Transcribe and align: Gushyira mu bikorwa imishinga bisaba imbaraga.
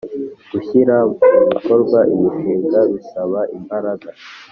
Gushyira 0.51 0.95
mu 1.27 1.37
bikorwa 1.51 1.99
imishinga 2.13 2.79
bisaba 2.91 3.39
imbaraga. 3.57 4.09